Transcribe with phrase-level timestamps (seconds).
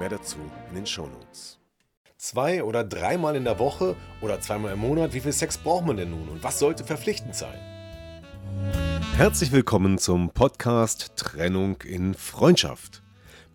[0.00, 0.38] Mehr dazu
[0.70, 1.58] in den Shownotes.
[2.16, 5.98] Zwei oder dreimal in der Woche oder zweimal im Monat, wie viel Sex braucht man
[5.98, 7.58] denn nun und was sollte verpflichtend sein?
[9.18, 13.02] Herzlich willkommen zum Podcast Trennung in Freundschaft.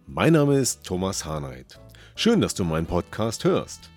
[0.06, 1.80] Mein Name ist Thomas Harnight.
[2.16, 3.90] Schön, dass du meinen Podcast hörst.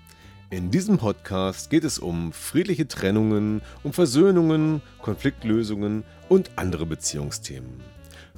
[0.48, 7.82] In diesem Podcast geht es um friedliche Trennungen, um Versöhnungen, Konfliktlösungen und andere Beziehungsthemen.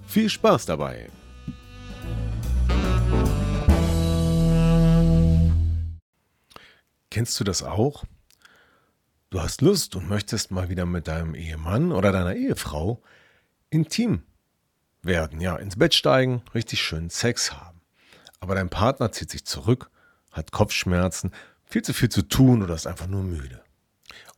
[0.04, 1.10] Viel Spaß dabei!
[7.10, 8.04] Kennst du das auch?
[9.30, 13.02] Du hast Lust und möchtest mal wieder mit deinem Ehemann oder deiner Ehefrau
[13.68, 14.22] intim
[15.02, 17.80] werden, ja, ins Bett steigen, richtig schön Sex haben.
[18.38, 19.90] Aber dein Partner zieht sich zurück,
[20.30, 21.32] hat Kopfschmerzen,
[21.64, 23.62] viel zu viel zu tun oder ist einfach nur müde.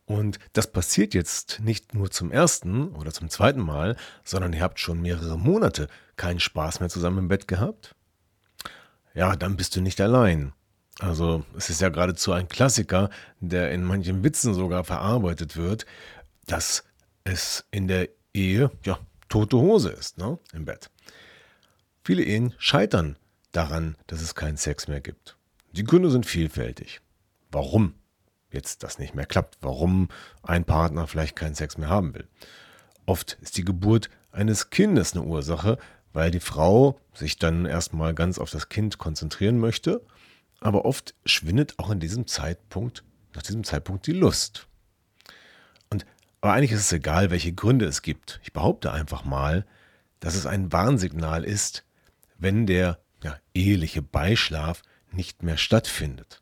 [0.05, 4.79] Und das passiert jetzt nicht nur zum ersten oder zum zweiten Mal, sondern ihr habt
[4.79, 7.95] schon mehrere Monate keinen Spaß mehr zusammen im Bett gehabt.
[9.13, 10.53] Ja, dann bist du nicht allein.
[10.99, 15.85] Also es ist ja geradezu ein Klassiker, der in manchen Witzen sogar verarbeitet wird,
[16.45, 16.83] dass
[17.23, 20.91] es in der Ehe ja tote Hose ist, ne, im Bett.
[22.03, 23.17] Viele Ehen scheitern
[23.51, 25.37] daran, dass es keinen Sex mehr gibt.
[25.71, 27.01] Die Gründe sind vielfältig.
[27.49, 27.95] Warum
[28.53, 30.09] jetzt das nicht mehr klappt, warum
[30.43, 32.27] ein Partner vielleicht keinen Sex mehr haben will.
[33.05, 35.77] Oft ist die Geburt eines Kindes eine Ursache,
[36.13, 40.01] weil die Frau sich dann erstmal ganz auf das Kind konzentrieren möchte,
[40.63, 43.03] aber oft schwindet auch in diesem Zeitpunkt,
[43.35, 44.67] nach diesem Zeitpunkt die Lust.
[45.89, 46.05] Und
[46.41, 48.39] aber eigentlich ist es egal, welche Gründe es gibt.
[48.43, 49.65] Ich behaupte einfach mal,
[50.19, 51.83] dass es ein Warnsignal ist,
[52.37, 54.81] wenn der ja, eheliche Beischlaf
[55.11, 56.41] nicht mehr stattfindet.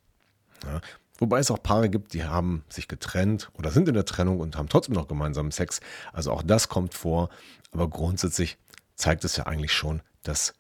[0.66, 0.82] Ja,
[1.18, 4.56] wobei es auch Paare gibt, die haben sich getrennt oder sind in der Trennung und
[4.56, 5.80] haben trotzdem noch gemeinsamen Sex.
[6.14, 7.30] Also auch das kommt vor.
[7.72, 8.58] Aber grundsätzlich
[8.96, 10.54] zeigt es ja eigentlich schon, dass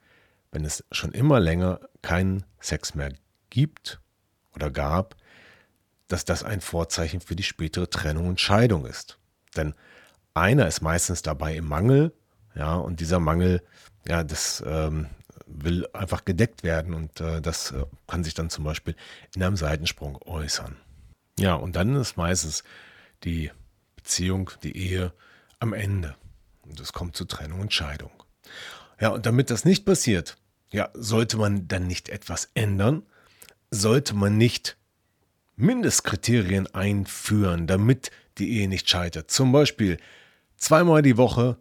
[0.51, 3.11] wenn es schon immer länger keinen Sex mehr
[3.51, 4.01] gibt
[4.55, 5.15] oder gab,
[6.07, 9.19] dass das ein Vorzeichen für die spätere Trennung und Scheidung ist.
[9.55, 9.75] Denn
[10.33, 12.13] einer ist meistens dabei im Mangel,
[12.55, 13.61] ja, und dieser Mangel,
[14.07, 15.07] ja, das ähm,
[15.45, 18.95] will einfach gedeckt werden und äh, das äh, kann sich dann zum Beispiel
[19.35, 20.75] in einem Seitensprung äußern.
[21.39, 22.63] Ja, und dann ist meistens
[23.23, 23.51] die
[23.95, 25.13] Beziehung, die Ehe
[25.59, 26.15] am Ende.
[26.63, 28.11] Und es kommt zu Trennung und Scheidung.
[28.99, 30.37] Ja, und damit das nicht passiert,
[30.71, 33.03] ja, sollte man dann nicht etwas ändern?
[33.71, 34.77] Sollte man nicht
[35.55, 39.31] Mindestkriterien einführen, damit die Ehe nicht scheitert?
[39.31, 39.97] Zum Beispiel
[40.57, 41.57] zweimal die Woche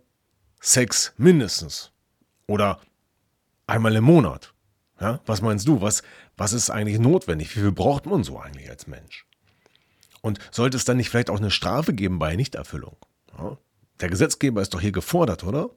[0.60, 1.93] Sex mindestens.
[2.47, 2.81] Oder
[3.66, 4.53] einmal im Monat.
[5.00, 5.81] Ja, was meinst du?
[5.81, 6.03] Was,
[6.37, 7.56] was ist eigentlich notwendig?
[7.56, 9.25] Wie viel braucht man so eigentlich als Mensch?
[10.21, 12.97] Und sollte es dann nicht vielleicht auch eine Strafe geben bei Nichterfüllung?
[13.38, 13.56] Ja,
[14.00, 15.71] der Gesetzgeber ist doch hier gefordert, oder?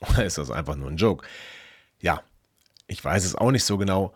[0.00, 1.26] Oder ist das einfach nur ein Joke?
[2.00, 2.22] Ja,
[2.88, 4.14] ich weiß es auch nicht so genau.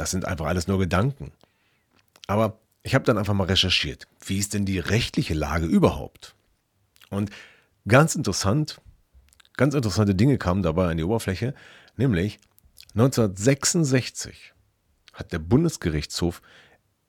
[0.00, 1.30] Das sind einfach alles nur Gedanken.
[2.26, 6.34] Aber ich habe dann einfach mal recherchiert, wie ist denn die rechtliche Lage überhaupt?
[7.10, 7.28] Und
[7.86, 8.80] ganz interessant,
[9.58, 11.52] ganz interessante Dinge kamen dabei an die Oberfläche.
[11.98, 12.38] Nämlich
[12.94, 14.54] 1966
[15.12, 16.40] hat der Bundesgerichtshof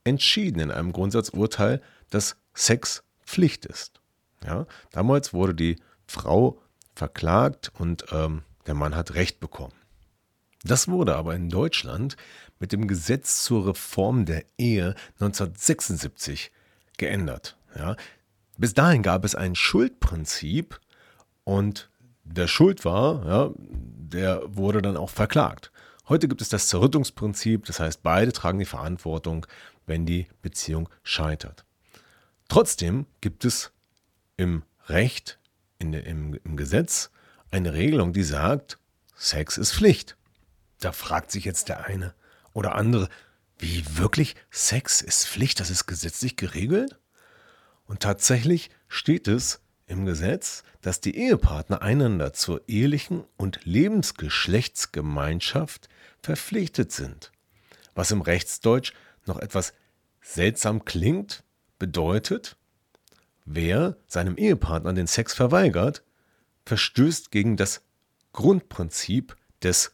[0.03, 4.01] entschieden in einem Grundsatzurteil, dass Sex Pflicht ist.
[4.45, 5.77] Ja, damals wurde die
[6.07, 6.61] Frau
[6.93, 9.80] verklagt und ähm, der Mann hat Recht bekommen.
[10.63, 12.17] Das wurde aber in Deutschland
[12.59, 16.51] mit dem Gesetz zur Reform der Ehe 1976
[16.97, 17.57] geändert.
[17.75, 17.95] Ja,
[18.57, 20.79] bis dahin gab es ein Schuldprinzip
[21.43, 21.89] und
[22.23, 25.71] der Schuld war, ja, der wurde dann auch verklagt.
[26.07, 29.47] Heute gibt es das Zerrüttungsprinzip, das heißt, beide tragen die Verantwortung,
[29.85, 31.65] wenn die Beziehung scheitert.
[32.49, 33.71] Trotzdem gibt es
[34.37, 35.39] im Recht,
[35.79, 37.09] in, im, im Gesetz,
[37.49, 38.77] eine Regelung, die sagt,
[39.15, 40.17] Sex ist Pflicht.
[40.81, 42.13] Da fragt sich jetzt der eine
[42.53, 43.07] oder andere,
[43.57, 46.99] wie wirklich Sex ist Pflicht, das ist gesetzlich geregelt?
[47.85, 55.87] Und tatsächlich steht es im Gesetz, dass die Ehepartner einander zur ehelichen und Lebensgeschlechtsgemeinschaft
[56.21, 57.31] verpflichtet sind.
[57.93, 58.93] Was im Rechtsdeutsch
[59.25, 59.73] noch etwas
[60.21, 61.43] seltsam klingt,
[61.77, 62.55] bedeutet,
[63.45, 66.03] wer seinem Ehepartner den Sex verweigert,
[66.65, 67.83] verstößt gegen das
[68.33, 69.91] Grundprinzip des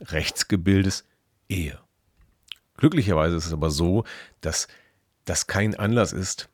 [0.00, 1.04] Rechtsgebildes
[1.48, 1.78] Ehe.
[2.76, 4.04] Glücklicherweise ist es aber so,
[4.40, 4.68] dass
[5.24, 6.48] das kein Anlass ist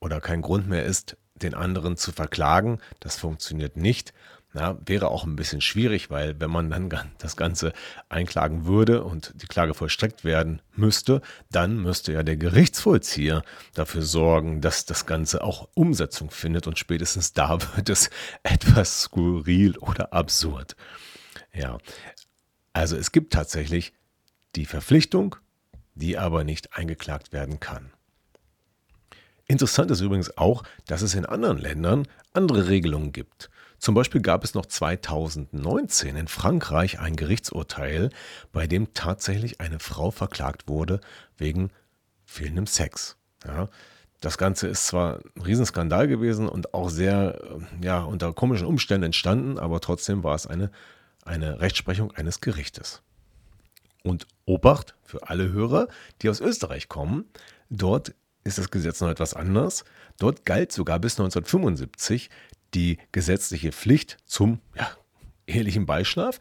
[0.00, 2.80] oder kein Grund mehr ist, den anderen zu verklagen.
[3.00, 4.12] Das funktioniert nicht.
[4.52, 7.72] Na, wäre auch ein bisschen schwierig, weil wenn man dann das Ganze
[8.08, 11.22] einklagen würde und die Klage vollstreckt werden müsste,
[11.52, 13.44] dann müsste ja der Gerichtsvollzieher
[13.74, 18.10] dafür sorgen, dass das Ganze auch Umsetzung findet und spätestens da wird es
[18.42, 20.74] etwas skurril oder absurd.
[21.52, 21.78] Ja,
[22.72, 23.92] also es gibt tatsächlich
[24.56, 25.36] die Verpflichtung,
[25.94, 27.92] die aber nicht eingeklagt werden kann.
[29.46, 33.50] Interessant ist übrigens auch, dass es in anderen Ländern andere Regelungen gibt.
[33.78, 38.10] Zum Beispiel gab es noch 2019 in Frankreich ein Gerichtsurteil,
[38.52, 41.00] bei dem tatsächlich eine Frau verklagt wurde
[41.36, 41.70] wegen
[42.26, 43.16] fehlendem Sex.
[43.44, 43.68] Ja,
[44.20, 47.40] das Ganze ist zwar ein Riesenskandal gewesen und auch sehr
[47.82, 50.70] ja, unter komischen Umständen entstanden, aber trotzdem war es eine,
[51.24, 53.02] eine Rechtsprechung eines Gerichtes.
[54.02, 55.88] Und Obacht für alle Hörer,
[56.22, 57.26] die aus Österreich kommen,
[57.68, 58.14] dort
[58.44, 59.84] ist das Gesetz noch etwas anders.
[60.18, 62.30] Dort galt sogar bis 1975
[62.74, 64.90] die gesetzliche Pflicht zum ja,
[65.46, 66.40] ehelichen Beischlaf.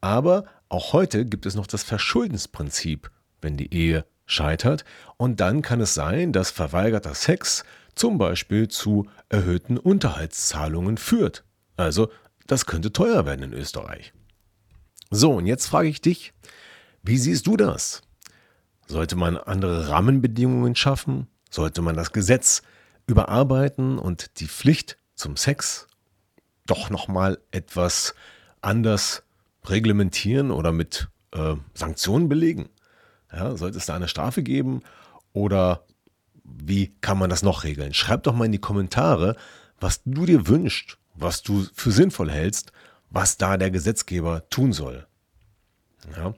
[0.00, 3.10] Aber auch heute gibt es noch das Verschuldensprinzip,
[3.40, 4.84] wenn die Ehe scheitert.
[5.16, 7.64] Und dann kann es sein, dass verweigerter Sex
[7.94, 11.44] zum Beispiel zu erhöhten Unterhaltszahlungen führt.
[11.76, 12.10] Also,
[12.46, 14.12] das könnte teuer werden in Österreich.
[15.10, 16.32] So, und jetzt frage ich dich,
[17.02, 18.02] wie siehst du das?
[18.86, 21.28] Sollte man andere Rahmenbedingungen schaffen?
[21.50, 22.62] Sollte man das Gesetz
[23.06, 25.86] überarbeiten und die Pflicht zum Sex
[26.66, 28.14] doch nochmal etwas
[28.60, 29.22] anders
[29.64, 32.68] reglementieren oder mit äh, Sanktionen belegen?
[33.32, 34.82] Ja, sollte es da eine Strafe geben
[35.32, 35.84] oder
[36.44, 37.94] wie kann man das noch regeln?
[37.94, 39.36] Schreib doch mal in die Kommentare,
[39.80, 42.72] was du dir wünschst, was du für sinnvoll hältst,
[43.10, 45.06] was da der Gesetzgeber tun soll.
[46.16, 46.34] Ja.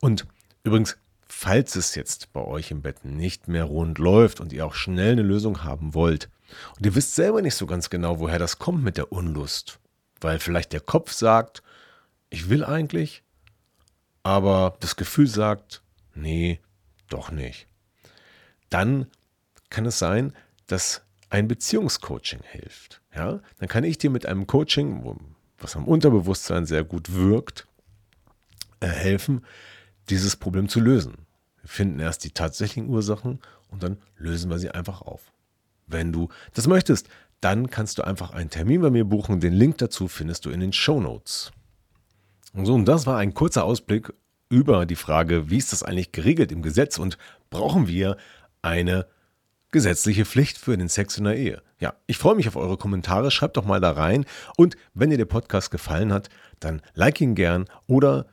[0.00, 0.26] Und
[0.64, 0.96] übrigens,
[1.26, 5.12] falls es jetzt bei euch im Bett nicht mehr rund läuft und ihr auch schnell
[5.12, 6.30] eine Lösung haben wollt
[6.76, 9.78] und ihr wisst selber nicht so ganz genau, woher das kommt mit der Unlust,
[10.20, 11.62] weil vielleicht der Kopf sagt,
[12.30, 13.22] ich will eigentlich,
[14.22, 15.82] aber das Gefühl sagt,
[16.14, 16.60] nee,
[17.08, 17.68] doch nicht.
[18.70, 19.06] Dann
[19.70, 20.34] kann es sein,
[20.66, 23.00] dass ein Beziehungscoaching hilft.
[23.14, 23.40] Ja?
[23.58, 25.18] Dann kann ich dir mit einem Coaching,
[25.58, 27.66] was am Unterbewusstsein sehr gut wirkt,
[28.80, 29.44] äh, helfen,
[30.08, 31.26] dieses Problem zu lösen.
[31.62, 35.32] Wir finden erst die tatsächlichen Ursachen und dann lösen wir sie einfach auf.
[35.86, 37.08] Wenn du das möchtest,
[37.40, 39.40] dann kannst du einfach einen Termin bei mir buchen.
[39.40, 41.52] Den Link dazu findest du in den Show Notes.
[42.52, 44.12] Und so, und das war ein kurzer Ausblick
[44.48, 47.18] über die Frage, wie ist das eigentlich geregelt im Gesetz und
[47.50, 48.16] brauchen wir
[48.62, 49.06] eine
[49.76, 51.62] gesetzliche Pflicht für den Sex in der Ehe?
[51.78, 54.24] Ja, ich freue mich auf eure Kommentare, schreibt doch mal da rein
[54.56, 56.30] und wenn dir der Podcast gefallen hat,
[56.60, 58.24] dann like ihn gern oder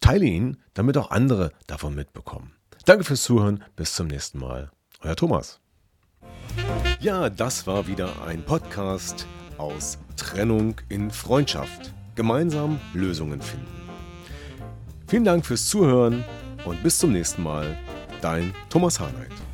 [0.00, 2.56] teile ihn, damit auch andere davon mitbekommen.
[2.86, 3.62] Danke fürs Zuhören.
[3.76, 4.72] Bis zum nächsten Mal.
[5.00, 5.60] Euer Thomas.
[6.98, 11.94] Ja, das war wieder ein Podcast aus Trennung in Freundschaft.
[12.16, 13.66] Gemeinsam Lösungen finden.
[15.06, 16.24] Vielen Dank fürs Zuhören
[16.64, 17.78] und bis zum nächsten Mal.
[18.20, 19.53] Dein Thomas Harnight.